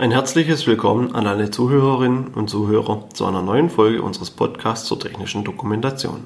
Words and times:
Ein 0.00 0.12
herzliches 0.12 0.66
Willkommen 0.66 1.14
an 1.14 1.26
alle 1.26 1.50
Zuhörerinnen 1.50 2.28
und 2.28 2.48
Zuhörer 2.48 3.10
zu 3.12 3.26
einer 3.26 3.42
neuen 3.42 3.68
Folge 3.68 4.00
unseres 4.00 4.30
Podcasts 4.30 4.88
zur 4.88 4.98
technischen 4.98 5.44
Dokumentation. 5.44 6.24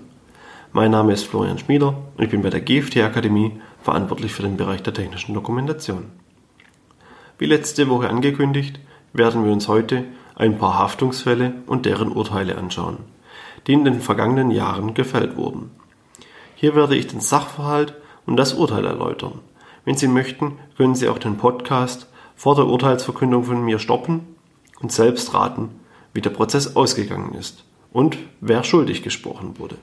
Mein 0.71 0.93
Name 0.93 1.13
ist 1.13 1.25
Florian 1.25 1.59
Schmieder 1.59 1.89
und 2.17 2.23
ich 2.23 2.31
bin 2.31 2.43
bei 2.43 2.51
der 2.51 2.61
GFT 2.61 2.99
Akademie 2.99 3.61
verantwortlich 3.83 4.33
für 4.33 4.45
den 4.45 4.57
Bereich 4.57 4.85
der 4.85 4.95
technischen 4.95 5.35
Dokumentation. 5.35 6.05
Wie 7.37 7.47
letzte 7.47 7.89
Woche 7.89 8.09
angekündigt, 8.09 8.79
werden 9.13 9.45
wir 9.45 9.51
uns 9.51 9.67
heute 9.67 10.05
ein 10.37 10.57
paar 10.57 10.79
Haftungsfälle 10.79 11.55
und 11.67 11.85
deren 11.85 12.13
Urteile 12.13 12.57
anschauen, 12.57 12.99
die 13.67 13.73
in 13.73 13.85
den 13.85 14.01
vergangenen 14.01 14.53
Jahren 14.53 14.95
gefällt 14.95 15.37
wurden. 15.37 15.73
Hier 16.55 16.77
werde 16.77 16.95
ich 16.95 17.09
den 17.09 17.19
Sachverhalt 17.19 17.95
und 18.25 18.37
das 18.37 18.55
Urteil 18.55 18.85
erläutern. 18.85 19.41
Wenn 19.85 19.97
Sie 19.97 20.07
möchten, 20.07 20.61
können 20.77 20.95
Sie 20.95 21.09
auch 21.09 21.19
den 21.19 21.39
Podcast 21.39 22.07
vor 22.37 22.55
der 22.57 22.67
Urteilsverkündung 22.67 23.45
von 23.45 23.65
mir 23.65 23.79
stoppen 23.79 24.37
und 24.81 24.93
selbst 24.93 25.35
raten, 25.35 25.71
wie 26.13 26.21
der 26.21 26.31
Prozess 26.31 26.77
ausgegangen 26.77 27.35
ist 27.35 27.65
und 27.93 28.19
wer 28.41 28.65
schuldig 28.65 29.03
gesprochen 29.03 29.59
wurde. 29.59 29.77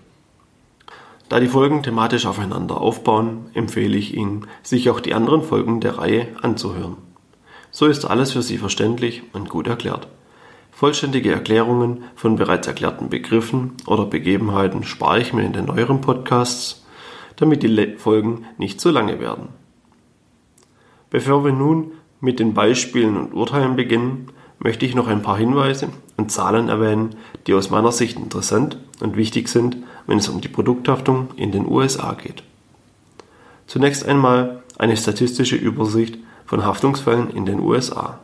Da 1.30 1.40
die 1.40 1.48
Folgen 1.48 1.82
thematisch 1.82 2.26
aufeinander 2.26 2.82
aufbauen, 2.82 3.50
empfehle 3.54 3.98
ich 3.98 4.16
Ihnen, 4.16 4.48
sich 4.64 4.90
auch 4.90 5.00
die 5.00 5.14
anderen 5.14 5.44
Folgen 5.44 5.80
der 5.80 5.98
Reihe 5.98 6.28
anzuhören. 6.42 6.98
So 7.72 7.86
ist 7.86 8.04
alles 8.04 8.34
für 8.34 8.42
Sie 8.42 8.58
verständlich 8.58 9.24
und 9.32 9.50
gut 9.50 9.68
erklärt. 9.68 10.10
Vollständige 10.72 11.32
Erklärungen 11.32 12.04
von 12.16 12.36
bereits 12.36 12.68
erklärten 12.68 13.10
Begriffen 13.10 13.74
oder 13.86 14.06
Begebenheiten 14.06 14.84
spare 14.84 15.22
ich 15.22 15.32
mir 15.32 15.44
in 15.44 15.54
den 15.54 15.66
neueren 15.66 16.02
Podcasts, 16.02 16.86
damit 17.38 17.64
die 17.64 17.96
Folgen 17.98 18.46
nicht 18.58 18.82
zu 18.82 18.90
lange 18.90 19.22
werden. 19.22 19.50
Bevor 21.10 21.46
wir 21.46 21.54
nun 21.54 21.92
mit 22.22 22.40
den 22.40 22.54
Beispielen 22.54 23.18
und 23.18 23.34
Urteilen 23.34 23.76
beginnen, 23.76 24.28
möchte 24.60 24.86
ich 24.86 24.96
noch 24.96 25.08
ein 25.08 25.24
paar 25.24 25.38
Hinweise 25.38 25.90
und 26.18 26.32
Zahlen 26.32 26.70
erwähnen, 26.70 27.16
die 27.48 27.54
aus 27.54 27.72
meiner 27.72 27.92
Sicht 27.92 28.18
interessant 28.18 28.78
und 29.00 29.18
wichtig 29.18 29.50
sind, 29.50 29.78
wenn 30.06 30.20
es 30.20 30.30
um 30.30 30.40
die 30.40 30.48
Produkthaftung 30.48 31.30
in 31.36 31.52
den 31.52 31.68
USA 31.68 32.14
geht. 32.14 32.44
Zunächst 33.66 34.06
einmal 34.06 34.62
eine 34.78 34.96
statistische 34.96 35.56
Übersicht 35.56 36.18
von 36.46 36.64
Haftungsfällen 36.64 37.32
in 37.32 37.46
den 37.46 37.60
USA. 37.60 38.20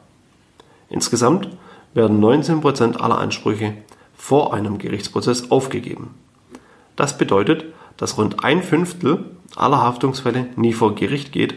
Insgesamt 0.89 1.49
werden 1.93 2.23
19% 2.23 2.97
aller 2.97 3.17
Ansprüche 3.17 3.73
vor 4.15 4.53
einem 4.53 4.77
Gerichtsprozess 4.77 5.49
aufgegeben. 5.49 6.13
Das 6.95 7.17
bedeutet, 7.17 7.65
dass 7.97 8.17
rund 8.17 8.43
ein 8.43 8.61
Fünftel 8.61 9.31
aller 9.55 9.81
Haftungsfälle 9.81 10.47
nie 10.55 10.73
vor 10.73 10.93
Gericht 10.93 11.31
geht 11.31 11.55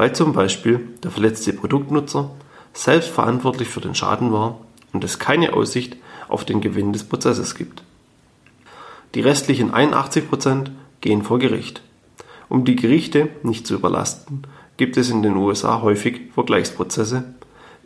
weil 0.00 0.14
zum 0.14 0.32
Beispiel 0.32 0.80
der 1.02 1.10
verletzte 1.10 1.52
Produktnutzer 1.52 2.30
selbst 2.72 3.10
verantwortlich 3.10 3.68
für 3.68 3.82
den 3.82 3.94
Schaden 3.94 4.32
war 4.32 4.58
und 4.94 5.04
es 5.04 5.18
keine 5.18 5.52
Aussicht 5.52 5.98
auf 6.26 6.46
den 6.46 6.62
Gewinn 6.62 6.94
des 6.94 7.04
Prozesses 7.04 7.54
gibt. 7.54 7.82
Die 9.14 9.20
restlichen 9.20 9.72
81% 9.72 10.70
gehen 11.02 11.22
vor 11.22 11.38
Gericht. 11.38 11.82
Um 12.48 12.64
die 12.64 12.76
Gerichte 12.76 13.28
nicht 13.42 13.66
zu 13.66 13.74
überlasten, 13.74 14.44
gibt 14.78 14.96
es 14.96 15.10
in 15.10 15.22
den 15.22 15.36
USA 15.36 15.82
häufig 15.82 16.32
Vergleichsprozesse, 16.32 17.34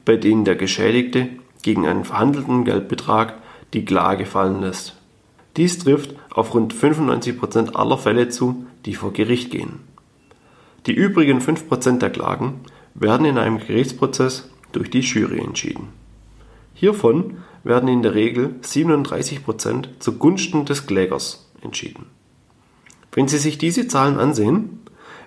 bei 0.05 0.15
denen 0.15 0.45
der 0.45 0.55
Geschädigte 0.55 1.31
gegen 1.63 1.85
einen 1.85 2.05
verhandelten 2.05 2.65
Geldbetrag 2.65 3.43
die 3.73 3.85
Klage 3.85 4.25
fallen 4.25 4.61
lässt. 4.61 4.95
Dies 5.57 5.81
trifft 5.81 6.15
auf 6.33 6.55
rund 6.55 6.73
95% 6.75 7.75
aller 7.75 7.99
Fälle 7.99 8.29
zu, 8.29 8.67
die 8.87 8.95
vor 8.95 9.13
Gericht 9.13 9.51
gehen. 9.51 9.81
Die 10.87 10.93
übrigen 10.93 11.41
5% 11.41 11.99
der 11.99 12.11
Klagen 12.11 12.61
werden 12.95 13.25
in 13.25 13.39
einem 13.39 13.59
Gerichtsprozess 13.59 14.51
durch 14.73 14.91
die 14.91 15.01
Jury 15.01 15.41
entschieden. 15.41 15.89
Hiervon 16.75 17.39
werden 17.63 17.89
in 17.89 18.03
der 18.03 18.15
Regel 18.15 18.57
37% 18.63 20.01
zugunsten 20.01 20.67
des 20.67 20.87
Klägers 20.87 21.49
entschieden. 21.63 22.07
Wenn 23.13 23.29
Sie 23.29 23.39
sich 23.39 23.59
diese 23.59 23.89
Zahlen 23.89 24.19
ansehen, 24.19 24.81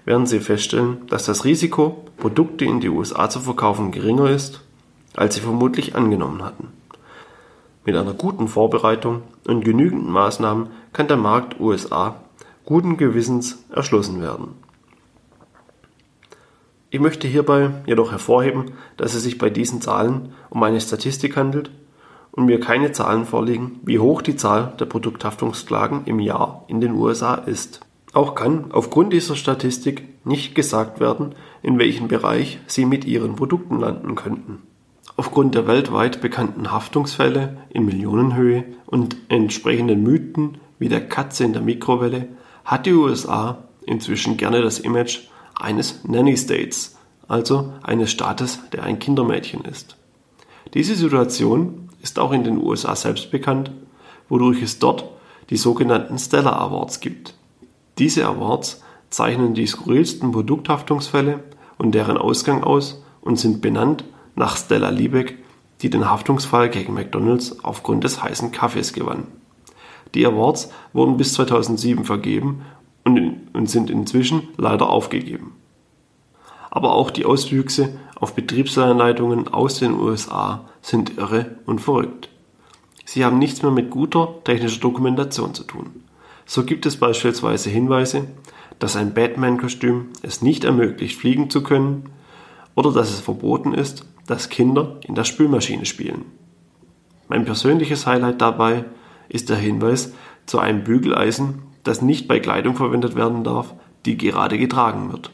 werden 0.06 0.28
Sie 0.28 0.40
feststellen, 0.40 1.08
dass 1.08 1.26
das 1.26 1.46
Risiko, 1.46 2.06
Produkte 2.18 2.66
in 2.66 2.80
die 2.80 2.90
USA 2.90 3.30
zu 3.30 3.40
verkaufen, 3.40 3.92
geringer 3.92 4.30
ist, 4.30 4.62
als 5.16 5.36
Sie 5.36 5.42
vermutlich 5.42 5.96
angenommen 5.96 6.44
hatten. 6.44 6.68
Mit 7.86 7.96
einer 7.96 8.14
guten 8.14 8.48
Vorbereitung 8.48 9.24
und 9.48 9.66
genügend 9.66 10.08
Maßnahmen 10.08 10.68
kann 10.94 11.08
der 11.08 11.18
Markt 11.18 11.60
USA 11.60 12.22
guten 12.66 12.98
Gewissens 12.98 13.64
erschlossen 13.70 14.22
werden. 14.22 14.67
Ich 16.90 17.02
möchte 17.02 17.28
hierbei 17.28 17.72
jedoch 17.86 18.12
hervorheben, 18.12 18.72
dass 18.96 19.14
es 19.14 19.24
sich 19.24 19.38
bei 19.38 19.50
diesen 19.50 19.82
Zahlen 19.82 20.34
um 20.50 20.64
eine 20.64 20.80
Statistik 20.80 21.36
handelt 21.36 21.70
und 22.32 22.46
mir 22.46 22.62
keine 22.62 22.94
Zahlen 22.94 23.26
vorliegen, 23.26 23.82
wie 23.84 24.00
hoch 24.00 24.22
die 24.22 24.38
Zahl 24.38 24.74
der 24.80 24.86
Produkthaftungsklagen 24.86 26.06
im 26.06 26.20
Jahr 26.22 26.64
in 26.68 26.80
den 26.80 26.94
USA 26.94 27.36
ist. 27.36 27.82
Auch 28.14 28.36
kann 28.36 28.72
aufgrund 28.72 29.12
dieser 29.12 29.36
Statistik 29.36 30.04
nicht 30.24 30.56
gesagt 30.56 31.02
werden, 31.02 31.36
in 31.62 31.78
welchem 31.78 32.08
Bereich 32.08 32.60
Sie 32.68 32.86
mit 32.86 33.04
Ihren 33.04 33.36
Produkten 33.36 33.80
landen 33.80 34.16
könnten. 34.16 34.62
Aufgrund 35.18 35.56
der 35.56 35.68
weltweit 35.68 36.22
bekannten 36.22 36.72
Haftungsfälle 36.72 37.58
in 37.70 37.86
Millionenhöhe 37.86 38.64
und 38.86 39.18
entsprechenden 39.28 40.04
Mythen 40.04 40.60
wie 40.80 40.90
der 40.90 41.06
Katze 41.06 41.44
in 41.44 41.54
der 41.54 41.62
Mikrowelle 41.62 42.28
hat 42.64 42.86
die 42.86 42.94
USA 42.94 43.64
inzwischen 43.86 44.38
gerne 44.38 44.62
das 44.62 44.80
Image 44.80 45.28
eines 45.60 46.04
Nanny 46.04 46.38
States, 46.38 46.98
also 47.28 47.74
eines 47.84 48.12
Staates, 48.12 48.60
der 48.72 48.84
ein 48.84 49.00
Kindermädchen 49.00 49.66
ist. 49.66 49.98
Diese 50.74 50.96
Situation 50.96 51.90
ist 52.02 52.20
auch 52.20 52.32
in 52.32 52.44
den 52.44 52.58
USA 52.58 52.96
selbst 52.96 53.32
bekannt, 53.32 53.72
wodurch 54.30 54.62
es 54.62 54.80
dort 54.80 55.06
die 55.50 55.58
sogenannten 55.58 56.18
Stella 56.18 56.58
Awards 56.58 57.00
gibt. 57.00 57.34
Diese 57.98 58.26
Awards 58.26 58.84
zeichnen 59.10 59.54
die 59.54 59.68
skurrilsten 59.68 60.32
Produkthaftungsfälle 60.32 61.44
und 61.78 61.94
deren 61.94 62.18
Ausgang 62.18 62.64
aus 62.64 63.02
und 63.22 63.40
sind 63.40 63.62
benannt 63.62 64.04
nach 64.36 64.58
Stella 64.58 64.90
Liebeck, 64.90 65.38
die 65.82 65.90
den 65.90 66.10
Haftungsfall 66.10 66.70
gegen 66.70 66.94
McDonald's 66.94 67.64
aufgrund 67.64 68.04
des 68.04 68.22
heißen 68.22 68.52
Kaffees 68.52 68.94
gewann. 68.94 69.28
Die 70.14 70.26
Awards 70.26 70.70
wurden 70.94 71.18
bis 71.18 71.34
2007 71.34 72.06
vergeben 72.06 72.64
und, 73.08 73.18
in, 73.18 73.48
und 73.54 73.70
sind 73.70 73.90
inzwischen 73.90 74.50
leider 74.58 74.90
aufgegeben. 74.90 75.56
Aber 76.70 76.94
auch 76.94 77.10
die 77.10 77.26
Auswüchse 77.26 77.98
auf 78.20 78.36
Betriebsanleitungen 78.36 79.48
aus 79.48 79.80
den 79.80 79.94
USA 79.94 80.66
sind 80.82 81.18
irre 81.18 81.58
und 81.66 81.80
verrückt. 81.80 82.30
Sie 83.06 83.24
haben 83.24 83.40
nichts 83.40 83.62
mehr 83.62 83.72
mit 83.72 83.90
guter 83.90 84.44
technischer 84.44 84.82
Dokumentation 84.82 85.54
zu 85.54 85.64
tun. 85.64 86.04
So 86.46 86.64
gibt 86.64 86.86
es 86.86 86.98
beispielsweise 86.98 87.70
Hinweise, 87.70 88.28
dass 88.80 88.98
ein 88.98 89.14
Batman-Kostüm 89.14 90.10
es 90.22 90.42
nicht 90.42 90.66
ermöglicht, 90.66 91.18
fliegen 91.18 91.50
zu 91.50 91.64
können 91.64 92.10
oder 92.76 92.92
dass 92.92 93.10
es 93.10 93.22
verboten 93.22 93.74
ist, 93.74 94.06
dass 94.28 94.50
Kinder 94.50 95.00
in 95.08 95.16
der 95.16 95.24
Spülmaschine 95.24 95.86
spielen. 95.86 96.26
Mein 97.30 97.46
persönliches 97.46 98.06
Highlight 98.06 98.42
dabei 98.42 98.86
ist 99.30 99.50
der 99.50 99.58
Hinweis 99.58 100.14
zu 100.46 100.60
einem 100.60 100.84
Bügeleisen, 100.84 101.64
das 101.88 102.02
nicht 102.02 102.28
bei 102.28 102.40
Kleidung 102.40 102.76
verwendet 102.76 103.16
werden 103.16 103.44
darf, 103.44 103.74
die 104.06 104.18
gerade 104.18 104.58
getragen 104.58 105.12
wird. 105.12 105.32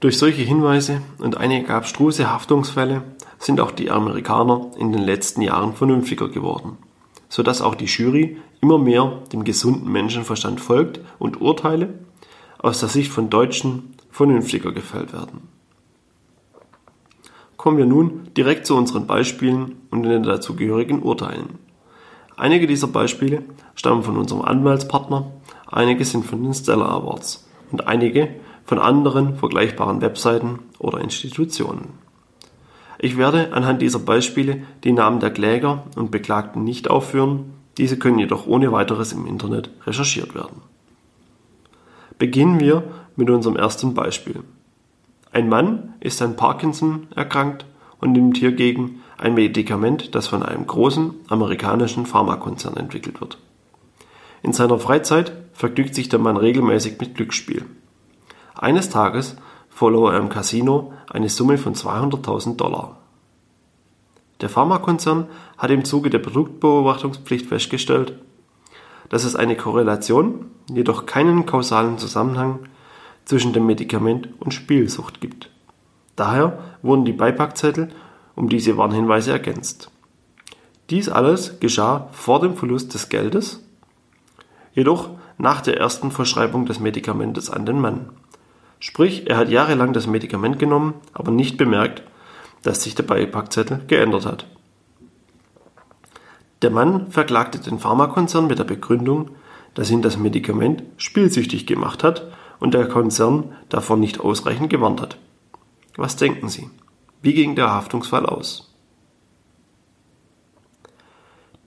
Durch 0.00 0.18
solche 0.18 0.42
Hinweise 0.42 1.00
und 1.18 1.38
einige 1.38 1.72
abstruse 1.72 2.30
Haftungsfälle 2.30 3.02
sind 3.38 3.60
auch 3.60 3.70
die 3.70 3.90
Amerikaner 3.90 4.70
in 4.76 4.92
den 4.92 5.02
letzten 5.02 5.40
Jahren 5.40 5.74
vernünftiger 5.74 6.28
geworden, 6.28 6.76
sodass 7.28 7.62
auch 7.62 7.74
die 7.74 7.86
Jury 7.86 8.36
immer 8.60 8.78
mehr 8.78 9.22
dem 9.32 9.44
gesunden 9.44 9.90
Menschenverstand 9.90 10.60
folgt 10.60 11.00
und 11.18 11.40
Urteile 11.40 11.94
aus 12.58 12.80
der 12.80 12.88
Sicht 12.88 13.12
von 13.12 13.30
Deutschen 13.30 13.94
vernünftiger 14.10 14.72
gefällt 14.72 15.12
werden. 15.12 15.48
Kommen 17.56 17.78
wir 17.78 17.86
nun 17.86 18.28
direkt 18.36 18.66
zu 18.66 18.76
unseren 18.76 19.06
Beispielen 19.06 19.76
und 19.90 20.02
den 20.02 20.22
dazugehörigen 20.22 21.02
Urteilen. 21.02 21.58
Einige 22.36 22.66
dieser 22.66 22.88
Beispiele 22.88 23.42
stammen 23.74 24.02
von 24.02 24.16
unserem 24.16 24.42
Anwaltspartner 24.42 25.30
einige 25.70 26.04
sind 26.04 26.24
von 26.24 26.42
den 26.42 26.54
Stellar 26.54 26.90
Awards 26.90 27.48
und 27.70 27.86
einige 27.86 28.28
von 28.64 28.78
anderen 28.78 29.36
vergleichbaren 29.36 30.00
Webseiten 30.00 30.60
oder 30.78 31.00
Institutionen. 31.00 31.98
Ich 32.98 33.18
werde 33.18 33.52
anhand 33.52 33.82
dieser 33.82 33.98
Beispiele 33.98 34.62
die 34.84 34.92
Namen 34.92 35.20
der 35.20 35.30
Kläger 35.30 35.84
und 35.96 36.10
Beklagten 36.10 36.64
nicht 36.64 36.88
aufführen, 36.88 37.52
diese 37.76 37.98
können 37.98 38.18
jedoch 38.18 38.46
ohne 38.46 38.72
weiteres 38.72 39.12
im 39.12 39.26
Internet 39.26 39.70
recherchiert 39.86 40.34
werden. 40.34 40.62
Beginnen 42.18 42.60
wir 42.60 42.84
mit 43.16 43.28
unserem 43.30 43.56
ersten 43.56 43.94
Beispiel. 43.94 44.42
Ein 45.32 45.48
Mann 45.48 45.94
ist 46.00 46.22
an 46.22 46.36
Parkinson 46.36 47.08
erkrankt 47.14 47.66
und 48.00 48.12
nimmt 48.12 48.36
hiergegen 48.36 49.02
ein 49.18 49.34
Medikament, 49.34 50.14
das 50.14 50.28
von 50.28 50.42
einem 50.42 50.66
großen 50.66 51.14
amerikanischen 51.28 52.06
Pharmakonzern 52.06 52.76
entwickelt 52.76 53.20
wird. 53.20 53.38
In 54.42 54.52
seiner 54.52 54.78
Freizeit 54.78 55.32
vergnügt 55.54 55.94
sich 55.94 56.08
der 56.10 56.18
Mann 56.18 56.36
regelmäßig 56.36 56.98
mit 57.00 57.14
Glücksspiel. 57.14 57.64
Eines 58.54 58.90
Tages 58.90 59.36
verlor 59.70 60.12
er 60.12 60.20
im 60.20 60.28
Casino 60.28 60.92
eine 61.10 61.28
Summe 61.28 61.56
von 61.56 61.74
200.000 61.74 62.56
Dollar. 62.56 62.98
Der 64.40 64.48
Pharmakonzern 64.48 65.26
hat 65.56 65.70
im 65.70 65.84
Zuge 65.84 66.10
der 66.10 66.18
Produktbeobachtungspflicht 66.18 67.46
festgestellt, 67.46 68.18
dass 69.08 69.24
es 69.24 69.36
eine 69.36 69.56
Korrelation, 69.56 70.50
jedoch 70.68 71.06
keinen 71.06 71.46
kausalen 71.46 71.98
Zusammenhang 71.98 72.60
zwischen 73.24 73.52
dem 73.52 73.66
Medikament 73.66 74.28
und 74.40 74.52
Spielsucht 74.52 75.20
gibt. 75.20 75.50
Daher 76.16 76.58
wurden 76.82 77.04
die 77.04 77.12
Beipackzettel 77.12 77.88
um 78.34 78.48
diese 78.48 78.76
Warnhinweise 78.76 79.32
ergänzt. 79.32 79.90
Dies 80.90 81.08
alles 81.08 81.60
geschah 81.60 82.08
vor 82.12 82.40
dem 82.40 82.56
Verlust 82.56 82.92
des 82.92 83.08
Geldes, 83.08 83.63
jedoch 84.74 85.10
nach 85.38 85.60
der 85.60 85.78
ersten 85.78 86.10
Verschreibung 86.10 86.66
des 86.66 86.80
Medikamentes 86.80 87.50
an 87.50 87.66
den 87.66 87.80
Mann. 87.80 88.10
Sprich, 88.78 89.28
er 89.28 89.36
hat 89.36 89.48
jahrelang 89.48 89.92
das 89.92 90.06
Medikament 90.06 90.58
genommen, 90.58 90.94
aber 91.12 91.30
nicht 91.30 91.56
bemerkt, 91.56 92.02
dass 92.62 92.82
sich 92.82 92.94
der 92.94 93.04
Beipackzettel 93.04 93.82
geändert 93.86 94.26
hat. 94.26 94.46
Der 96.62 96.70
Mann 96.70 97.10
verklagte 97.10 97.58
den 97.58 97.78
Pharmakonzern 97.78 98.46
mit 98.46 98.58
der 98.58 98.64
Begründung, 98.64 99.30
dass 99.74 99.90
ihn 99.90 100.02
das 100.02 100.16
Medikament 100.16 100.82
spielsüchtig 100.96 101.66
gemacht 101.66 102.02
hat 102.04 102.30
und 102.60 102.74
der 102.74 102.88
Konzern 102.88 103.52
davon 103.68 104.00
nicht 104.00 104.20
ausreichend 104.20 104.70
gewarnt 104.70 105.00
hat. 105.00 105.18
Was 105.96 106.16
denken 106.16 106.48
Sie? 106.48 106.70
Wie 107.22 107.34
ging 107.34 107.54
der 107.54 107.70
Haftungsfall 107.70 108.26
aus? 108.26 108.74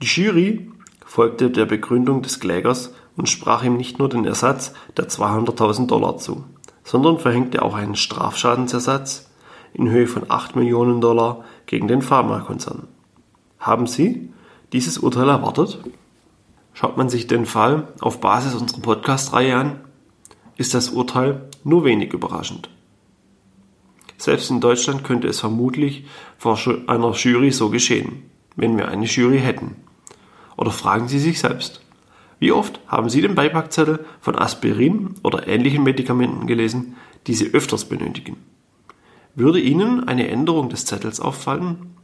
Die 0.02 0.06
Jury 0.06 0.70
folgte 1.08 1.50
der 1.50 1.64
Begründung 1.64 2.20
des 2.20 2.38
Klägers 2.38 2.92
und 3.16 3.30
sprach 3.30 3.64
ihm 3.64 3.78
nicht 3.78 3.98
nur 3.98 4.10
den 4.10 4.26
Ersatz 4.26 4.74
der 4.98 5.08
200.000 5.08 5.86
Dollar 5.86 6.18
zu, 6.18 6.44
sondern 6.84 7.18
verhängte 7.18 7.62
auch 7.62 7.74
einen 7.74 7.96
Strafschadensersatz 7.96 9.30
in 9.72 9.88
Höhe 9.88 10.06
von 10.06 10.30
8 10.30 10.54
Millionen 10.54 11.00
Dollar 11.00 11.44
gegen 11.64 11.88
den 11.88 12.02
Pharmakonzern. 12.02 12.88
Haben 13.58 13.86
Sie 13.86 14.30
dieses 14.74 14.98
Urteil 14.98 15.30
erwartet? 15.30 15.78
Schaut 16.74 16.98
man 16.98 17.08
sich 17.08 17.26
den 17.26 17.46
Fall 17.46 17.88
auf 18.00 18.20
Basis 18.20 18.54
unserer 18.54 18.82
Podcast-Reihe 18.82 19.56
an, 19.56 19.80
ist 20.56 20.74
das 20.74 20.90
Urteil 20.90 21.48
nur 21.64 21.84
wenig 21.84 22.12
überraschend. 22.12 22.68
Selbst 24.18 24.50
in 24.50 24.60
Deutschland 24.60 25.04
könnte 25.04 25.26
es 25.26 25.40
vermutlich 25.40 26.04
vor 26.36 26.58
einer 26.86 27.12
Jury 27.12 27.50
so 27.50 27.70
geschehen, 27.70 28.24
wenn 28.56 28.76
wir 28.76 28.88
eine 28.88 29.06
Jury 29.06 29.38
hätten. 29.38 29.87
Oder 30.58 30.72
fragen 30.72 31.06
Sie 31.06 31.20
sich 31.20 31.38
selbst, 31.38 31.80
wie 32.40 32.50
oft 32.50 32.80
haben 32.88 33.08
Sie 33.08 33.20
den 33.20 33.36
Beipackzettel 33.36 34.04
von 34.20 34.36
Aspirin 34.36 35.14
oder 35.22 35.46
ähnlichen 35.46 35.84
Medikamenten 35.84 36.48
gelesen, 36.48 36.96
die 37.28 37.34
Sie 37.34 37.54
öfters 37.54 37.84
benötigen? 37.84 38.36
Würde 39.36 39.60
Ihnen 39.60 40.08
eine 40.08 40.26
Änderung 40.26 40.68
des 40.68 40.84
Zettels 40.84 41.20
auffallen? 41.20 41.94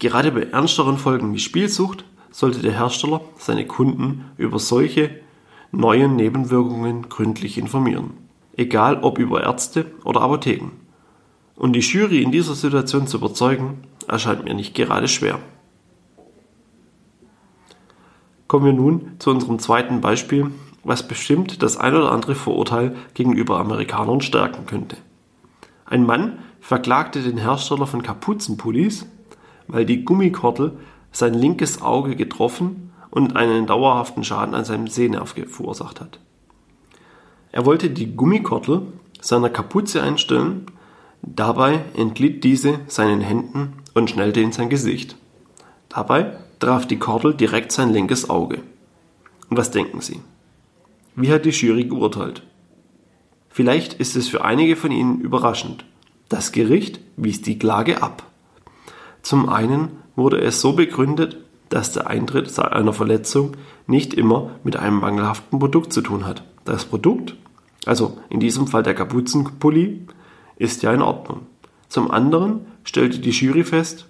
Gerade 0.00 0.32
bei 0.32 0.42
ernsteren 0.42 0.98
Folgen 0.98 1.32
wie 1.32 1.38
Spielsucht 1.38 2.04
sollte 2.32 2.58
der 2.58 2.72
Hersteller 2.72 3.20
seine 3.38 3.66
Kunden 3.66 4.24
über 4.36 4.58
solche 4.58 5.10
neuen 5.70 6.16
Nebenwirkungen 6.16 7.08
gründlich 7.08 7.56
informieren. 7.56 8.14
Egal 8.56 8.98
ob 9.02 9.20
über 9.20 9.44
Ärzte 9.44 9.86
oder 10.02 10.22
Apotheken. 10.22 10.72
Und 11.54 11.74
die 11.74 11.80
Jury 11.80 12.20
in 12.20 12.32
dieser 12.32 12.56
Situation 12.56 13.06
zu 13.06 13.18
überzeugen, 13.18 13.84
erscheint 14.08 14.44
mir 14.44 14.54
nicht 14.54 14.74
gerade 14.74 15.06
schwer. 15.06 15.38
Kommen 18.52 18.66
wir 18.66 18.74
nun 18.74 19.12
zu 19.18 19.30
unserem 19.30 19.58
zweiten 19.60 20.02
Beispiel, 20.02 20.50
was 20.84 21.08
bestimmt 21.08 21.62
das 21.62 21.78
ein 21.78 21.94
oder 21.94 22.12
andere 22.12 22.34
Vorurteil 22.34 22.94
gegenüber 23.14 23.58
Amerikanern 23.58 24.20
stärken 24.20 24.66
könnte. 24.66 24.98
Ein 25.86 26.04
Mann 26.04 26.38
verklagte 26.60 27.22
den 27.22 27.38
Hersteller 27.38 27.86
von 27.86 28.02
Kapuzenpullis 28.02 29.06
weil 29.68 29.86
die 29.86 30.04
Gummikordel 30.04 30.72
sein 31.12 31.32
linkes 31.32 31.80
Auge 31.80 32.14
getroffen 32.14 32.92
und 33.10 33.36
einen 33.36 33.66
dauerhaften 33.66 34.22
Schaden 34.22 34.54
an 34.54 34.66
seinem 34.66 34.86
Sehnerv 34.86 35.34
verursacht 35.48 36.02
hat. 36.02 36.20
Er 37.52 37.64
wollte 37.64 37.88
die 37.88 38.14
Gummikordel 38.14 38.82
seiner 39.18 39.48
Kapuze 39.48 40.02
einstellen, 40.02 40.66
dabei 41.22 41.86
entglitt 41.96 42.44
diese 42.44 42.80
seinen 42.86 43.22
Händen 43.22 43.78
und 43.94 44.10
schnellte 44.10 44.42
in 44.42 44.52
sein 44.52 44.68
Gesicht. 44.68 45.16
Dabei 45.88 46.36
traf 46.62 46.86
die 46.86 46.98
Kordel 46.98 47.34
direkt 47.34 47.72
sein 47.72 47.92
linkes 47.92 48.30
Auge. 48.30 48.60
Was 49.50 49.72
denken 49.72 50.00
Sie? 50.00 50.20
Wie 51.16 51.32
hat 51.32 51.44
die 51.44 51.50
Jury 51.50 51.84
geurteilt? 51.84 52.44
Vielleicht 53.48 53.94
ist 53.94 54.14
es 54.14 54.28
für 54.28 54.44
einige 54.44 54.76
von 54.76 54.92
Ihnen 54.92 55.20
überraschend. 55.20 55.84
Das 56.28 56.52
Gericht 56.52 57.00
wies 57.16 57.42
die 57.42 57.58
Klage 57.58 58.00
ab. 58.00 58.22
Zum 59.22 59.48
einen 59.48 59.88
wurde 60.14 60.40
es 60.40 60.60
so 60.60 60.72
begründet, 60.72 61.38
dass 61.68 61.92
der 61.92 62.06
Eintritt 62.06 62.56
einer 62.60 62.92
Verletzung 62.92 63.56
nicht 63.88 64.14
immer 64.14 64.50
mit 64.62 64.76
einem 64.76 65.00
mangelhaften 65.00 65.58
Produkt 65.58 65.92
zu 65.92 66.00
tun 66.00 66.24
hat. 66.24 66.44
Das 66.64 66.84
Produkt, 66.84 67.34
also 67.86 68.18
in 68.30 68.38
diesem 68.38 68.68
Fall 68.68 68.84
der 68.84 68.94
Kapuzenpulli, 68.94 70.06
ist 70.56 70.82
ja 70.84 70.92
in 70.92 71.02
Ordnung. 71.02 71.40
Zum 71.88 72.10
anderen 72.10 72.66
stellte 72.84 73.18
die 73.18 73.30
Jury 73.30 73.64
fest, 73.64 74.06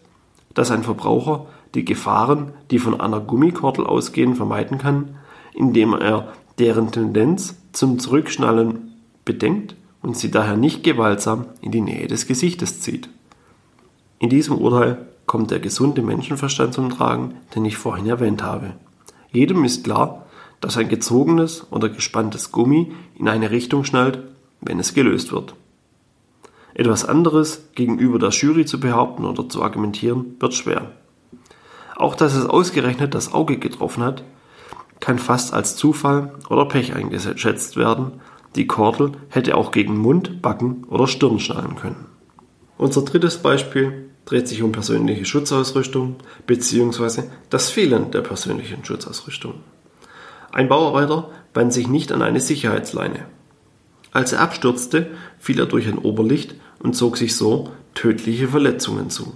dass 0.52 0.70
ein 0.70 0.82
Verbraucher 0.82 1.46
die 1.74 1.84
Gefahren, 1.84 2.52
die 2.70 2.78
von 2.78 3.00
einer 3.00 3.20
Gummikordel 3.20 3.86
ausgehen, 3.86 4.34
vermeiden 4.34 4.78
kann, 4.78 5.16
indem 5.54 5.94
er 5.94 6.32
deren 6.58 6.90
Tendenz 6.92 7.56
zum 7.72 7.98
Zurückschnallen 7.98 8.92
bedenkt 9.24 9.74
und 10.02 10.16
sie 10.16 10.30
daher 10.30 10.56
nicht 10.56 10.82
gewaltsam 10.82 11.46
in 11.60 11.72
die 11.72 11.80
Nähe 11.80 12.06
des 12.06 12.26
Gesichtes 12.26 12.80
zieht. 12.80 13.08
In 14.18 14.28
diesem 14.28 14.58
Urteil 14.58 15.06
kommt 15.26 15.50
der 15.50 15.60
gesunde 15.60 16.02
Menschenverstand 16.02 16.74
zum 16.74 16.90
Tragen, 16.90 17.34
den 17.54 17.64
ich 17.64 17.76
vorhin 17.76 18.06
erwähnt 18.06 18.42
habe. 18.42 18.74
Jedem 19.30 19.64
ist 19.64 19.84
klar, 19.84 20.26
dass 20.60 20.76
ein 20.76 20.88
gezogenes 20.88 21.66
oder 21.70 21.88
gespanntes 21.88 22.52
Gummi 22.52 22.92
in 23.18 23.28
eine 23.28 23.50
Richtung 23.50 23.84
schnallt, 23.84 24.18
wenn 24.60 24.78
es 24.78 24.94
gelöst 24.94 25.32
wird. 25.32 25.54
Etwas 26.74 27.04
anderes 27.04 27.68
gegenüber 27.74 28.18
der 28.18 28.30
Jury 28.30 28.64
zu 28.64 28.80
behaupten 28.80 29.24
oder 29.24 29.48
zu 29.48 29.62
argumentieren, 29.62 30.36
wird 30.38 30.54
schwer. 30.54 30.92
Auch 31.96 32.14
dass 32.14 32.34
es 32.34 32.46
ausgerechnet 32.46 33.14
das 33.14 33.32
Auge 33.32 33.58
getroffen 33.58 34.02
hat, 34.02 34.24
kann 35.00 35.18
fast 35.18 35.52
als 35.52 35.76
Zufall 35.76 36.32
oder 36.48 36.66
Pech 36.66 36.94
eingeschätzt 36.94 37.76
werden. 37.76 38.20
Die 38.54 38.66
Kordel 38.66 39.12
hätte 39.28 39.56
auch 39.56 39.70
gegen 39.70 39.96
Mund, 39.98 40.42
Backen 40.42 40.84
oder 40.84 41.06
Stirn 41.06 41.40
schnallen 41.40 41.76
können. 41.76 42.06
Unser 42.78 43.02
drittes 43.02 43.38
Beispiel 43.38 44.10
dreht 44.24 44.48
sich 44.48 44.62
um 44.62 44.72
persönliche 44.72 45.24
Schutzausrüstung 45.24 46.16
bzw. 46.46 47.24
das 47.50 47.70
Fehlen 47.70 48.10
der 48.10 48.20
persönlichen 48.20 48.84
Schutzausrüstung. 48.84 49.54
Ein 50.52 50.68
Bauarbeiter 50.68 51.30
band 51.52 51.72
sich 51.72 51.88
nicht 51.88 52.12
an 52.12 52.22
eine 52.22 52.40
Sicherheitsleine. 52.40 53.26
Als 54.12 54.32
er 54.32 54.40
abstürzte, 54.40 55.10
fiel 55.38 55.58
er 55.58 55.66
durch 55.66 55.88
ein 55.88 55.98
Oberlicht 55.98 56.54
und 56.78 56.94
zog 56.94 57.16
sich 57.16 57.34
so 57.34 57.70
tödliche 57.94 58.48
Verletzungen 58.48 59.10
zu. 59.10 59.34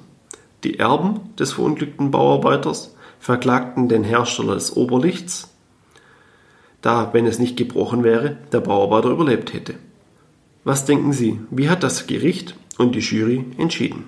Die 0.66 0.80
Erben 0.80 1.20
des 1.38 1.52
verunglückten 1.52 2.10
Bauarbeiters 2.10 2.96
verklagten 3.20 3.88
den 3.88 4.02
Hersteller 4.02 4.54
des 4.54 4.76
Oberlichts, 4.76 5.54
da, 6.82 7.10
wenn 7.12 7.24
es 7.24 7.38
nicht 7.38 7.56
gebrochen 7.56 8.02
wäre, 8.02 8.36
der 8.50 8.58
Bauarbeiter 8.62 9.10
überlebt 9.10 9.52
hätte. 9.52 9.76
Was 10.64 10.84
denken 10.84 11.12
Sie, 11.12 11.38
wie 11.52 11.68
hat 11.68 11.84
das 11.84 12.08
Gericht 12.08 12.56
und 12.78 12.96
die 12.96 12.98
Jury 12.98 13.44
entschieden? 13.58 14.06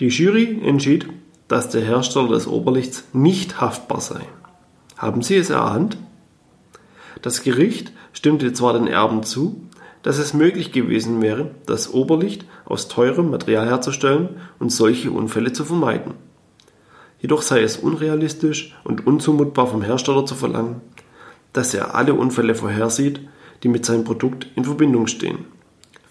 Die 0.00 0.08
Jury 0.08 0.58
entschied, 0.64 1.06
dass 1.48 1.68
der 1.68 1.82
Hersteller 1.82 2.30
des 2.30 2.46
Oberlichts 2.46 3.04
nicht 3.12 3.60
haftbar 3.60 4.00
sei. 4.00 4.22
Haben 4.96 5.20
Sie 5.20 5.36
es 5.36 5.50
erahnt? 5.50 5.98
Das 7.20 7.42
Gericht 7.42 7.92
stimmte 8.14 8.54
zwar 8.54 8.72
den 8.72 8.86
Erben 8.86 9.22
zu, 9.22 9.60
dass 10.02 10.18
es 10.18 10.34
möglich 10.34 10.72
gewesen 10.72 11.20
wäre, 11.20 11.50
das 11.66 11.92
Oberlicht 11.92 12.44
aus 12.64 12.88
teurem 12.88 13.30
Material 13.30 13.66
herzustellen 13.68 14.30
und 14.58 14.70
solche 14.70 15.10
Unfälle 15.10 15.52
zu 15.52 15.64
vermeiden. 15.64 16.14
Jedoch 17.20 17.42
sei 17.42 17.62
es 17.62 17.76
unrealistisch 17.76 18.76
und 18.84 19.06
unzumutbar 19.06 19.66
vom 19.66 19.82
Hersteller 19.82 20.24
zu 20.24 20.34
verlangen, 20.34 20.80
dass 21.52 21.74
er 21.74 21.94
alle 21.94 22.14
Unfälle 22.14 22.54
vorhersieht, 22.54 23.20
die 23.62 23.68
mit 23.68 23.84
seinem 23.84 24.04
Produkt 24.04 24.46
in 24.54 24.64
Verbindung 24.64 25.08
stehen 25.08 25.46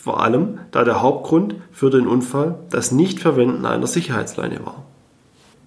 vor 0.07 0.23
allem 0.23 0.59
da 0.71 0.85
der 0.85 1.01
Hauptgrund 1.01 1.55
für 1.73 1.89
den 1.89 2.07
Unfall 2.07 2.59
das 2.69 2.93
Nichtverwenden 2.93 3.65
einer 3.65 3.87
Sicherheitsleine 3.87 4.65
war. 4.65 4.85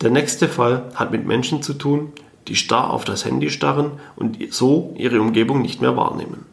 Der 0.01 0.09
nächste 0.09 0.49
Fall 0.49 0.85
hat 0.95 1.11
mit 1.11 1.27
Menschen 1.27 1.63
zu 1.63 1.75
tun, 1.75 2.13
die 2.49 2.57
starr 2.57 2.89
auf 2.89 3.05
das 3.05 3.27
Handy 3.27 3.51
starren 3.51 4.01
und 4.17 4.39
so 4.51 4.95
ihre 4.97 5.21
Umgebung 5.21 5.61
nicht 5.61 5.83
mehr 5.83 5.95
wahrnehmen. 5.95 6.47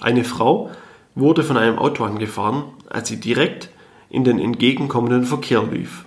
Eine 0.00 0.24
Frau 0.24 0.70
wurde 1.18 1.42
von 1.42 1.56
einem 1.56 1.78
Auto 1.78 2.04
angefahren, 2.04 2.64
als 2.88 3.08
sie 3.08 3.20
direkt 3.20 3.70
in 4.08 4.24
den 4.24 4.38
entgegenkommenden 4.38 5.24
Verkehr 5.24 5.62
lief. 5.62 6.04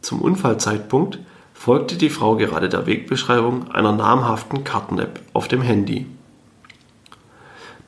Zum 0.00 0.22
Unfallzeitpunkt 0.22 1.18
folgte 1.52 1.96
die 1.96 2.08
Frau 2.08 2.36
gerade 2.36 2.68
der 2.68 2.86
Wegbeschreibung 2.86 3.70
einer 3.72 3.92
namhaften 3.92 4.64
Karten-App 4.64 5.20
auf 5.32 5.48
dem 5.48 5.60
Handy. 5.60 6.06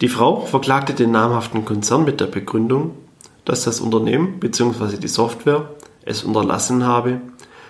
Die 0.00 0.08
Frau 0.08 0.44
verklagte 0.44 0.94
den 0.94 1.12
namhaften 1.12 1.64
Konzern 1.64 2.04
mit 2.04 2.20
der 2.20 2.26
Begründung, 2.26 2.96
dass 3.44 3.64
das 3.64 3.80
Unternehmen 3.80 4.40
bzw. 4.40 4.96
die 4.96 5.08
Software 5.08 5.70
es 6.04 6.24
unterlassen 6.24 6.84
habe, 6.84 7.20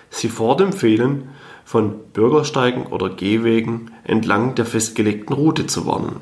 sie 0.09 0.29
vor 0.29 0.57
dem 0.57 0.73
Fehlen 0.73 1.29
von 1.65 1.99
Bürgersteigen 2.13 2.87
oder 2.87 3.09
Gehwegen 3.09 3.91
entlang 4.03 4.55
der 4.55 4.65
festgelegten 4.65 5.35
Route 5.35 5.67
zu 5.67 5.85
warnen. 5.85 6.21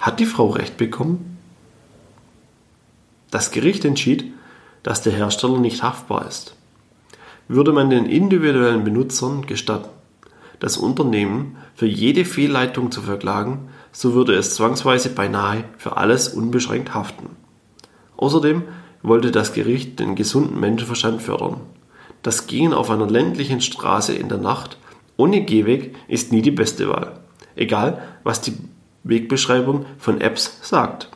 Hat 0.00 0.20
die 0.20 0.26
Frau 0.26 0.48
Recht 0.48 0.76
bekommen? 0.76 1.31
Das 3.32 3.50
Gericht 3.50 3.86
entschied, 3.86 4.26
dass 4.82 5.00
der 5.00 5.14
Hersteller 5.14 5.58
nicht 5.58 5.82
haftbar 5.82 6.28
ist. 6.28 6.54
Würde 7.48 7.72
man 7.72 7.88
den 7.88 8.04
individuellen 8.04 8.84
Benutzern 8.84 9.46
gestatten, 9.46 9.88
das 10.60 10.76
Unternehmen 10.76 11.56
für 11.74 11.86
jede 11.86 12.26
Fehlleitung 12.26 12.92
zu 12.92 13.00
verklagen, 13.00 13.70
so 13.90 14.12
würde 14.12 14.34
es 14.34 14.54
zwangsweise 14.54 15.08
beinahe 15.08 15.64
für 15.78 15.96
alles 15.96 16.28
unbeschränkt 16.28 16.92
haften. 16.92 17.30
Außerdem 18.18 18.64
wollte 19.02 19.30
das 19.30 19.54
Gericht 19.54 19.98
den 19.98 20.14
gesunden 20.14 20.60
Menschenverstand 20.60 21.22
fördern. 21.22 21.62
Das 22.22 22.46
Gehen 22.46 22.74
auf 22.74 22.90
einer 22.90 23.08
ländlichen 23.08 23.62
Straße 23.62 24.12
in 24.12 24.28
der 24.28 24.38
Nacht 24.38 24.76
ohne 25.16 25.42
Gehweg 25.42 25.96
ist 26.06 26.32
nie 26.32 26.42
die 26.42 26.50
beste 26.50 26.90
Wahl, 26.90 27.18
egal 27.56 28.02
was 28.24 28.42
die 28.42 28.52
Wegbeschreibung 29.04 29.86
von 29.96 30.20
Apps 30.20 30.58
sagt. 30.60 31.08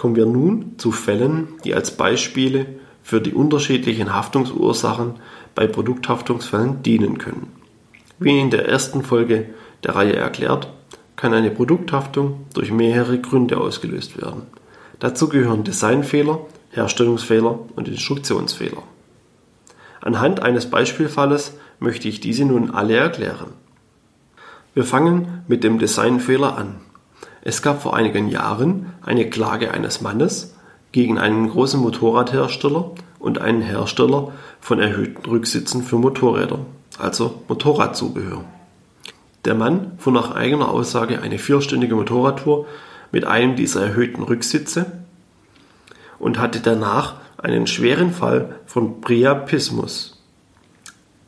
Kommen 0.00 0.16
wir 0.16 0.24
nun 0.24 0.78
zu 0.78 0.92
Fällen, 0.92 1.48
die 1.62 1.74
als 1.74 1.90
Beispiele 1.90 2.64
für 3.02 3.20
die 3.20 3.34
unterschiedlichen 3.34 4.14
Haftungsursachen 4.14 5.16
bei 5.54 5.66
Produkthaftungsfällen 5.66 6.82
dienen 6.82 7.18
können. 7.18 7.52
Wie 8.18 8.40
in 8.40 8.48
der 8.48 8.66
ersten 8.66 9.02
Folge 9.02 9.50
der 9.84 9.96
Reihe 9.96 10.16
erklärt, 10.16 10.72
kann 11.16 11.34
eine 11.34 11.50
Produkthaftung 11.50 12.46
durch 12.54 12.72
mehrere 12.72 13.18
Gründe 13.18 13.58
ausgelöst 13.58 14.18
werden. 14.18 14.44
Dazu 15.00 15.28
gehören 15.28 15.64
Designfehler, 15.64 16.46
Herstellungsfehler 16.70 17.58
und 17.76 17.86
Instruktionsfehler. 17.86 18.82
Anhand 20.00 20.40
eines 20.40 20.70
Beispielfalles 20.70 21.58
möchte 21.78 22.08
ich 22.08 22.20
diese 22.20 22.46
nun 22.46 22.70
alle 22.70 22.96
erklären. 22.96 23.52
Wir 24.72 24.84
fangen 24.84 25.44
mit 25.46 25.62
dem 25.62 25.78
Designfehler 25.78 26.56
an. 26.56 26.76
Es 27.42 27.62
gab 27.62 27.82
vor 27.82 27.96
einigen 27.96 28.28
Jahren 28.28 28.92
eine 29.02 29.28
Klage 29.30 29.72
eines 29.72 30.00
Mannes 30.00 30.54
gegen 30.92 31.18
einen 31.18 31.48
großen 31.48 31.80
Motorradhersteller 31.80 32.92
und 33.18 33.40
einen 33.40 33.62
Hersteller 33.62 34.32
von 34.60 34.80
erhöhten 34.80 35.24
Rücksitzen 35.24 35.82
für 35.82 35.96
Motorräder 35.96 36.60
also 37.00 37.42
Motorradzubehör. 37.48 38.44
Der 39.44 39.54
Mann 39.54 39.92
fuhr 39.98 40.12
nach 40.12 40.34
eigener 40.34 40.68
Aussage 40.68 41.22
eine 41.22 41.38
vierstündige 41.38 41.94
Motorradtour 41.94 42.66
mit 43.10 43.24
einem 43.24 43.56
dieser 43.56 43.82
erhöhten 43.82 44.22
Rücksitze 44.22 44.86
und 46.18 46.38
hatte 46.38 46.60
danach 46.60 47.16
einen 47.38 47.66
schweren 47.66 48.12
Fall 48.12 48.60
von 48.66 49.00
Priapismus. 49.00 50.22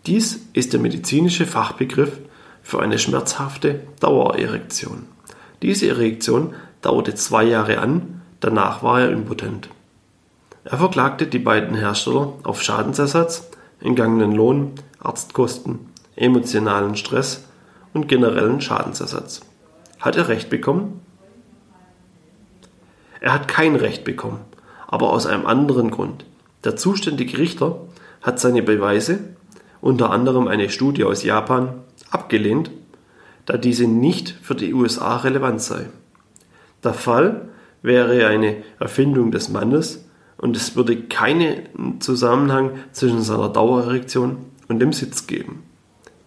Dies 0.06 0.40
ist 0.52 0.74
der 0.74 0.80
medizinische 0.80 1.46
Fachbegriff 1.46 2.18
für 2.62 2.80
eine 2.80 2.98
schmerzhafte 2.98 3.80
Dauererektion. 4.00 5.06
Diese 5.62 5.88
Erektion 5.88 6.54
dauerte 6.80 7.14
zwei 7.14 7.44
Jahre 7.44 7.78
an, 7.78 8.20
danach 8.40 8.82
war 8.82 9.00
er 9.00 9.10
impotent. 9.12 9.68
Er 10.64 10.78
verklagte 10.78 11.26
die 11.26 11.38
beiden 11.38 11.76
Hersteller 11.76 12.32
auf 12.42 12.62
Schadensersatz, 12.62 13.48
entgangenen 13.80 14.32
Lohn, 14.32 14.72
Arztkosten, 15.00 15.78
emotionalen 16.16 16.96
Stress 16.96 17.44
und 17.94 18.08
generellen 18.08 18.60
Schadensersatz. 18.60 19.40
Hat 20.00 20.16
er 20.16 20.28
Recht 20.28 20.50
bekommen? 20.50 21.00
Er 23.20 23.32
hat 23.32 23.46
kein 23.46 23.76
Recht 23.76 24.02
bekommen, 24.02 24.40
aber 24.88 25.10
aus 25.10 25.26
einem 25.26 25.46
anderen 25.46 25.92
Grund. 25.92 26.24
Der 26.64 26.76
zuständige 26.76 27.38
Richter 27.38 27.76
hat 28.20 28.40
seine 28.40 28.62
Beweise, 28.62 29.20
unter 29.80 30.10
anderem 30.10 30.48
eine 30.48 30.70
Studie 30.70 31.04
aus 31.04 31.22
Japan, 31.22 31.74
abgelehnt, 32.10 32.70
da 33.46 33.56
diese 33.56 33.86
nicht 33.86 34.34
für 34.42 34.54
die 34.54 34.74
USA 34.74 35.16
relevant 35.16 35.60
sei. 35.60 35.86
Der 36.84 36.94
Fall 36.94 37.48
wäre 37.82 38.26
eine 38.26 38.56
Erfindung 38.78 39.30
des 39.30 39.48
Mannes 39.48 40.04
und 40.38 40.56
es 40.56 40.76
würde 40.76 40.96
keinen 40.96 42.00
Zusammenhang 42.00 42.72
zwischen 42.92 43.22
seiner 43.22 43.48
Dauererektion 43.48 44.38
und 44.68 44.80
dem 44.80 44.92
Sitz 44.92 45.26
geben. 45.26 45.62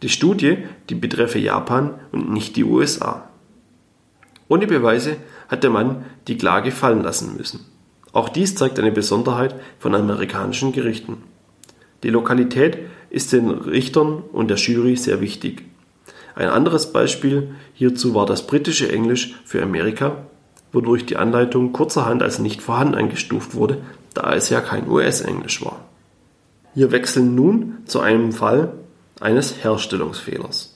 Die 0.02 0.10
Studie, 0.10 0.60
die 0.90 0.96
betreffe 0.96 1.40
Japan 1.40 1.96
und 2.12 2.32
nicht 2.32 2.56
die 2.56 2.64
USA. 2.64 3.30
Ohne 4.48 4.68
Beweise 4.68 5.18
hat 5.48 5.64
der 5.64 5.72
Mann 5.72 6.06
die 6.28 6.38
Klage 6.38 6.72
fallen 6.72 7.02
lassen 7.02 7.36
müssen. 7.38 7.66
Auch 8.12 8.30
dies 8.30 8.56
zeigt 8.56 8.80
eine 8.80 8.92
Besonderheit 8.92 9.56
von 9.80 9.96
amerikanischen 9.96 10.72
Gerichten. 10.72 11.18
Die 12.04 12.10
Lokalität 12.10 12.78
ist 13.10 13.34
den 13.34 13.50
Richtern 13.50 14.22
und 14.32 14.50
der 14.50 14.58
Jury 14.58 14.96
sehr 14.96 15.22
wichtig. 15.22 15.64
Ein 16.36 16.50
anderes 16.50 16.92
Beispiel 16.92 17.56
hierzu 17.74 18.14
war 18.14 18.26
das 18.26 18.46
britische 18.46 18.92
Englisch 18.92 19.36
für 19.46 19.64
Amerika, 19.64 20.18
wodurch 20.74 21.06
die 21.06 21.16
Anleitung 21.16 21.72
kurzerhand 21.72 22.22
als 22.22 22.40
nicht 22.40 22.62
vorhanden 22.62 22.96
eingestuft 22.96 23.56
wurde, 23.56 23.78
da 24.14 24.34
es 24.34 24.50
ja 24.50 24.60
kein 24.60 24.90
US-Englisch 24.90 25.64
war. 25.64 25.80
Wir 26.74 26.92
wechseln 26.92 27.36
nun 27.36 27.78
zu 27.86 28.02
einem 28.02 28.34
Fall 28.34 28.74
eines 29.22 29.64
Herstellungsfehlers. 29.64 30.76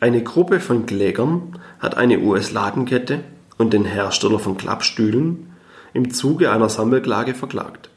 Eine 0.00 0.22
Gruppe 0.22 0.60
von 0.60 0.86
Klägern 0.86 1.58
hat 1.78 1.98
eine 1.98 2.20
US-Ladenkette 2.20 3.20
und 3.58 3.74
den 3.74 3.84
Hersteller 3.84 4.38
von 4.38 4.56
Klappstühlen 4.56 5.52
im 5.92 6.10
Zuge 6.10 6.50
einer 6.50 6.70
Sammelklage 6.70 7.34
verklagt. 7.34 7.90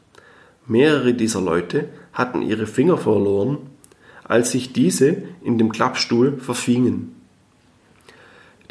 Mehrere 0.66 1.14
dieser 1.14 1.40
Leute 1.40 1.88
hatten 2.12 2.42
ihre 2.42 2.66
Finger 2.66 2.98
verloren, 2.98 3.58
als 4.24 4.50
sich 4.50 4.72
diese 4.72 5.22
in 5.42 5.58
dem 5.58 5.70
Klappstuhl 5.70 6.38
verfingen. 6.38 7.14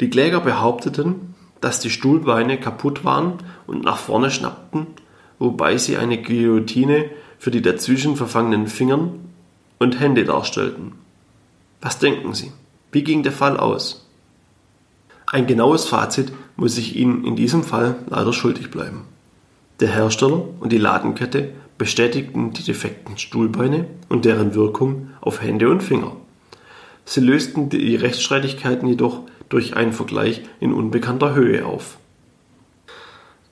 Die 0.00 0.10
Kläger 0.10 0.40
behaupteten, 0.40 1.34
dass 1.60 1.80
die 1.80 1.90
Stuhlbeine 1.90 2.58
kaputt 2.58 3.04
waren 3.04 3.34
und 3.66 3.84
nach 3.84 3.96
vorne 3.96 4.30
schnappten, 4.30 4.86
wobei 5.38 5.78
sie 5.78 5.96
eine 5.96 6.20
Guillotine 6.20 7.10
für 7.38 7.50
die 7.50 7.62
dazwischen 7.62 8.16
verfangenen 8.16 8.66
Fingern 8.66 9.20
und 9.78 10.00
Hände 10.00 10.24
darstellten. 10.24 10.92
Was 11.80 11.98
denken 11.98 12.34
Sie? 12.34 12.52
Wie 12.92 13.04
ging 13.04 13.22
der 13.22 13.32
Fall 13.32 13.56
aus? 13.56 14.08
Ein 15.26 15.46
genaues 15.46 15.86
Fazit 15.86 16.32
muss 16.56 16.78
ich 16.78 16.96
Ihnen 16.96 17.24
in 17.24 17.36
diesem 17.36 17.64
Fall 17.64 17.96
leider 18.08 18.32
schuldig 18.32 18.70
bleiben. 18.70 19.02
Der 19.80 19.88
Hersteller 19.88 20.42
und 20.60 20.72
die 20.72 20.78
Ladenkette 20.78 21.50
bestätigten 21.78 22.52
die 22.52 22.62
defekten 22.62 23.18
Stuhlbeine 23.18 23.86
und 24.08 24.24
deren 24.24 24.54
Wirkung 24.54 25.10
auf 25.20 25.42
Hände 25.42 25.68
und 25.68 25.82
Finger. 25.82 26.16
Sie 27.04 27.20
lösten 27.20 27.68
die 27.68 27.96
Rechtsstreitigkeiten 27.96 28.88
jedoch 28.88 29.20
durch 29.48 29.76
einen 29.76 29.92
Vergleich 29.92 30.42
in 30.60 30.72
unbekannter 30.72 31.34
Höhe 31.34 31.66
auf. 31.66 31.98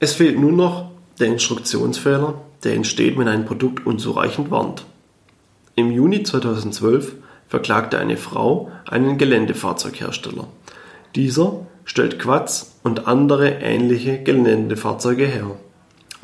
Es 0.00 0.14
fehlt 0.14 0.38
nun 0.38 0.56
noch 0.56 0.90
der 1.18 1.28
Instruktionsfehler 1.28 2.40
der 2.64 2.74
entsteht, 2.74 3.18
wenn 3.18 3.28
ein 3.28 3.44
Produkt 3.44 3.86
unzureichend 3.86 4.50
warnt. 4.50 4.84
Im 5.74 5.90
Juni 5.90 6.22
2012 6.22 7.14
verklagte 7.48 7.98
eine 7.98 8.16
Frau 8.16 8.70
einen 8.88 9.18
Geländefahrzeughersteller. 9.18 10.46
Dieser 11.14 11.66
stellt 11.84 12.18
Quads 12.18 12.78
und 12.82 13.06
andere 13.06 13.50
ähnliche 13.60 14.22
Geländefahrzeuge 14.22 15.26
her. 15.26 15.56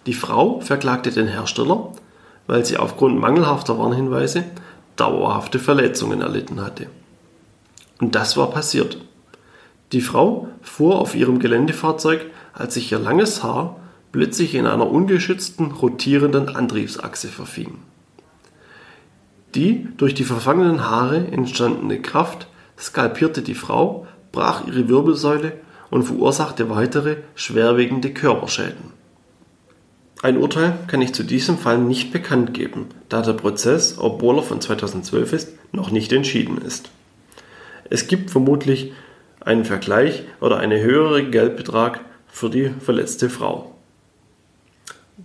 Die 0.08 0.14
Frau 0.14 0.60
verklagte 0.60 1.10
den 1.10 1.28
Hersteller, 1.28 1.92
weil 2.46 2.64
sie 2.64 2.78
aufgrund 2.78 3.20
mangelhafter 3.20 3.78
Warnhinweise 3.78 4.44
dauerhafte 4.96 5.58
Verletzungen 5.58 6.22
erlitten 6.22 6.62
hatte. 6.62 6.86
Und 8.00 8.14
das 8.14 8.38
war 8.38 8.48
passiert. 8.48 8.96
Die 9.92 10.00
Frau 10.00 10.48
fuhr 10.62 10.98
auf 10.98 11.14
ihrem 11.14 11.40
Geländefahrzeug, 11.40 12.24
als 12.54 12.72
sich 12.72 12.90
ihr 12.90 12.98
langes 12.98 13.42
Haar 13.42 13.76
plötzlich 14.10 14.54
in 14.54 14.64
einer 14.64 14.90
ungeschützten 14.90 15.72
rotierenden 15.72 16.56
Antriebsachse 16.56 17.28
verfing. 17.28 17.74
Die 19.54 19.88
durch 19.98 20.14
die 20.14 20.24
verfangenen 20.24 20.88
Haare 20.88 21.18
entstandene 21.26 22.00
Kraft 22.00 22.48
skalpierte 22.78 23.42
die 23.42 23.54
Frau, 23.54 24.06
brach 24.32 24.66
ihre 24.66 24.88
Wirbelsäule 24.88 25.52
und 25.90 26.04
verursachte 26.04 26.70
weitere 26.70 27.18
schwerwiegende 27.34 28.14
Körperschäden. 28.14 28.96
Ein 30.20 30.38
Urteil 30.38 30.76
kann 30.88 31.00
ich 31.00 31.14
zu 31.14 31.22
diesem 31.22 31.58
Fall 31.58 31.78
nicht 31.78 32.12
bekannt 32.12 32.52
geben, 32.52 32.86
da 33.08 33.22
der 33.22 33.34
Prozess, 33.34 33.98
obwohl 33.98 34.38
er 34.38 34.42
von 34.42 34.60
2012 34.60 35.32
ist, 35.32 35.52
noch 35.70 35.92
nicht 35.92 36.12
entschieden 36.12 36.58
ist. 36.58 36.90
Es 37.88 38.08
gibt 38.08 38.30
vermutlich 38.30 38.92
einen 39.40 39.64
Vergleich 39.64 40.24
oder 40.40 40.58
einen 40.58 40.80
höheren 40.80 41.30
Geldbetrag 41.30 42.00
für 42.26 42.50
die 42.50 42.70
verletzte 42.80 43.30
Frau. 43.30 43.74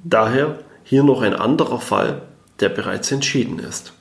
Daher 0.04 0.60
hier 0.84 1.04
noch 1.04 1.22
ein 1.22 1.34
anderer 1.34 1.80
Fall, 1.80 2.22
der 2.60 2.70
bereits 2.70 3.12
entschieden 3.12 3.58
ist. 3.58 3.94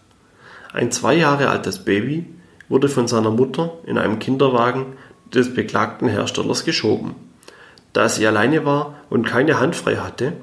Ein 0.74 0.92
zwei 0.92 1.14
Jahre 1.14 1.48
altes 1.48 1.84
Baby 1.84 2.26
wurde 2.68 2.88
von 2.88 3.08
seiner 3.08 3.30
Mutter 3.30 3.78
in 3.86 3.96
einem 3.96 4.18
Kinderwagen 4.18 4.86
des 5.32 5.54
beklagten 5.54 6.08
Herstellers 6.08 6.64
geschoben. 6.64 7.14
Da 7.94 8.08
sie 8.08 8.26
alleine 8.26 8.66
war 8.66 8.96
und 9.08 9.26
keine 9.26 9.58
Hand 9.58 9.74
frei 9.74 9.96
hatte, 9.96 10.34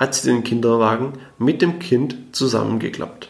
hat 0.00 0.14
sie 0.14 0.30
den 0.30 0.42
Kinderwagen 0.42 1.12
mit 1.38 1.60
dem 1.60 1.78
Kind 1.78 2.16
zusammengeklappt. 2.32 3.28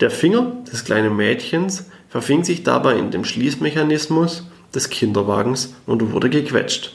Der 0.00 0.10
Finger 0.10 0.52
des 0.70 0.84
kleinen 0.84 1.16
Mädchens 1.16 1.86
verfing 2.08 2.44
sich 2.44 2.62
dabei 2.62 2.96
in 2.96 3.10
dem 3.10 3.24
Schließmechanismus 3.24 4.46
des 4.74 4.90
Kinderwagens 4.90 5.74
und 5.86 6.12
wurde 6.12 6.28
gequetscht. 6.28 6.94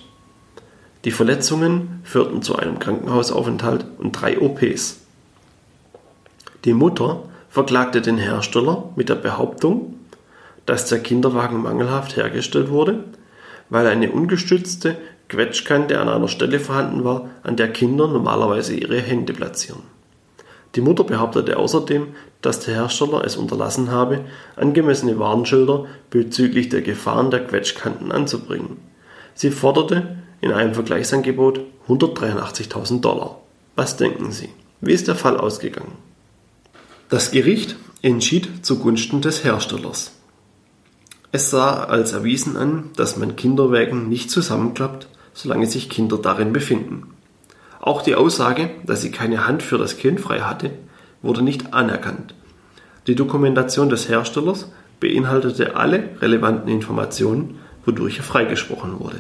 Die 1.05 1.11
Verletzungen 1.11 2.01
führten 2.03 2.43
zu 2.43 2.55
einem 2.55 2.79
Krankenhausaufenthalt 2.79 3.85
und 3.97 4.11
drei 4.11 4.39
OPs. 4.39 4.99
Die 6.65 6.73
Mutter 6.73 7.23
verklagte 7.49 8.01
den 8.01 8.17
Hersteller 8.17 8.89
mit 8.95 9.09
der 9.09 9.15
Behauptung, 9.15 9.95
dass 10.65 10.87
der 10.87 10.99
Kinderwagen 10.99 11.61
mangelhaft 11.61 12.15
hergestellt 12.15 12.69
wurde, 12.69 13.03
weil 13.69 13.87
eine 13.87 14.11
ungestützte 14.11 14.97
Quetschkante 15.33 15.99
an 15.99 16.09
einer 16.09 16.27
Stelle 16.27 16.59
vorhanden 16.59 17.03
war, 17.03 17.31
an 17.41 17.55
der 17.55 17.73
Kinder 17.73 18.07
normalerweise 18.07 18.75
ihre 18.75 18.99
Hände 18.99 19.33
platzieren. 19.33 19.81
Die 20.75 20.81
Mutter 20.81 21.03
behauptete 21.03 21.57
außerdem, 21.57 22.09
dass 22.41 22.59
der 22.59 22.75
Hersteller 22.75 23.23
es 23.25 23.35
unterlassen 23.35 23.89
habe, 23.89 24.25
angemessene 24.55 25.17
Warnschilder 25.17 25.85
bezüglich 26.11 26.69
der 26.69 26.83
Gefahren 26.83 27.31
der 27.31 27.45
Quetschkanten 27.45 28.11
anzubringen. 28.11 28.77
Sie 29.33 29.49
forderte 29.49 30.17
in 30.39 30.51
einem 30.51 30.75
Vergleichsangebot 30.75 31.61
183.000 31.87 33.01
Dollar. 33.01 33.39
Was 33.75 33.97
denken 33.97 34.31
Sie? 34.31 34.49
Wie 34.81 34.93
ist 34.93 35.07
der 35.07 35.15
Fall 35.15 35.37
ausgegangen? 35.37 35.93
Das 37.09 37.31
Gericht 37.31 37.75
entschied 38.03 38.63
zugunsten 38.63 39.21
des 39.21 39.43
Herstellers. 39.43 40.11
Es 41.31 41.49
sah 41.49 41.85
als 41.85 42.11
erwiesen 42.11 42.57
an, 42.57 42.91
dass 42.95 43.17
man 43.17 43.35
Kinderwägen 43.35 44.07
nicht 44.09 44.29
zusammenklappt, 44.29 45.07
solange 45.33 45.67
sich 45.67 45.89
Kinder 45.89 46.17
darin 46.17 46.53
befinden. 46.53 47.13
Auch 47.79 48.01
die 48.01 48.15
Aussage, 48.15 48.69
dass 48.85 49.01
sie 49.01 49.11
keine 49.11 49.45
Hand 49.45 49.61
für 49.61 49.77
das 49.77 49.97
Kind 49.97 50.21
frei 50.21 50.39
hatte, 50.39 50.71
wurde 51.21 51.41
nicht 51.41 51.73
anerkannt. 51.73 52.33
Die 53.07 53.15
Dokumentation 53.15 53.89
des 53.89 54.07
Herstellers 54.07 54.71
beinhaltete 54.99 55.75
alle 55.75 56.09
relevanten 56.21 56.71
Informationen, 56.71 57.59
wodurch 57.85 58.17
er 58.17 58.23
freigesprochen 58.23 58.99
wurde. 58.99 59.19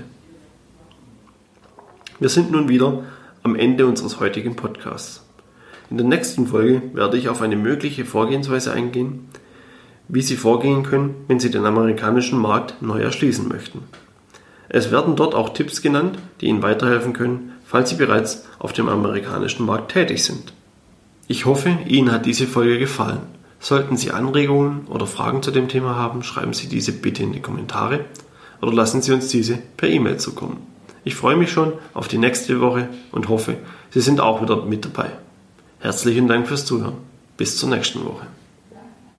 Wir 2.19 2.29
sind 2.29 2.51
nun 2.51 2.69
wieder 2.69 3.03
am 3.43 3.55
Ende 3.55 3.85
unseres 3.85 4.21
heutigen 4.21 4.55
Podcasts. 4.55 5.25
In 5.89 5.97
der 5.97 6.07
nächsten 6.07 6.47
Folge 6.47 6.81
werde 6.93 7.17
ich 7.17 7.27
auf 7.27 7.41
eine 7.41 7.57
mögliche 7.57 8.05
Vorgehensweise 8.05 8.71
eingehen, 8.71 9.27
wie 10.07 10.21
Sie 10.21 10.37
vorgehen 10.37 10.83
können, 10.83 11.15
wenn 11.27 11.41
Sie 11.41 11.51
den 11.51 11.65
amerikanischen 11.65 12.39
Markt 12.39 12.81
neu 12.81 13.01
erschließen 13.01 13.47
möchten. 13.49 13.81
Es 14.73 14.89
werden 14.89 15.15
dort 15.15 15.35
auch 15.35 15.49
Tipps 15.49 15.83
genannt, 15.83 16.17
die 16.41 16.47
Ihnen 16.47 16.63
weiterhelfen 16.63 17.13
können, 17.13 17.51
falls 17.63 17.91
Sie 17.91 17.95
bereits 17.95 18.45
auf 18.57 18.73
dem 18.73 18.89
amerikanischen 18.89 19.67
Markt 19.67 19.91
tätig 19.91 20.23
sind. 20.23 20.51
Ich 21.27 21.45
hoffe, 21.45 21.77
Ihnen 21.85 22.11
hat 22.11 22.25
diese 22.25 22.47
Folge 22.47 22.79
gefallen. 22.79 23.21
Sollten 23.59 23.97
Sie 23.97 24.09
Anregungen 24.09 24.87
oder 24.87 25.05
Fragen 25.05 25.43
zu 25.43 25.51
dem 25.51 25.67
Thema 25.67 25.95
haben, 25.95 26.23
schreiben 26.23 26.53
Sie 26.53 26.67
diese 26.67 26.91
bitte 26.91 27.21
in 27.21 27.33
die 27.33 27.39
Kommentare 27.39 28.05
oder 28.63 28.73
lassen 28.73 29.03
Sie 29.03 29.13
uns 29.13 29.27
diese 29.27 29.59
per 29.77 29.89
E-Mail 29.89 30.17
zukommen. 30.17 30.57
Ich 31.03 31.13
freue 31.13 31.35
mich 31.35 31.51
schon 31.51 31.73
auf 31.93 32.07
die 32.07 32.17
nächste 32.17 32.59
Woche 32.59 32.89
und 33.11 33.29
hoffe, 33.29 33.57
Sie 33.91 34.01
sind 34.01 34.21
auch 34.21 34.41
wieder 34.41 34.65
mit 34.65 34.85
dabei. 34.85 35.11
Herzlichen 35.81 36.27
Dank 36.27 36.47
fürs 36.47 36.65
Zuhören. 36.65 36.95
Bis 37.37 37.57
zur 37.57 37.69
nächsten 37.69 38.03
Woche. 38.05 38.25